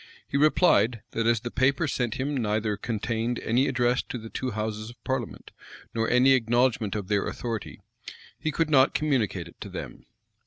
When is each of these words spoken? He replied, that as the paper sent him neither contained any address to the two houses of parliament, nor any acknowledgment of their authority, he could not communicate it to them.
He 0.27 0.35
replied, 0.35 1.03
that 1.11 1.27
as 1.27 1.41
the 1.41 1.51
paper 1.51 1.87
sent 1.87 2.15
him 2.15 2.35
neither 2.35 2.75
contained 2.75 3.37
any 3.37 3.67
address 3.67 4.01
to 4.09 4.17
the 4.17 4.31
two 4.31 4.49
houses 4.49 4.89
of 4.89 5.03
parliament, 5.03 5.51
nor 5.93 6.09
any 6.09 6.31
acknowledgment 6.31 6.95
of 6.95 7.07
their 7.07 7.27
authority, 7.27 7.81
he 8.39 8.51
could 8.51 8.71
not 8.71 8.95
communicate 8.95 9.47
it 9.47 9.61
to 9.61 9.69
them. 9.69 10.07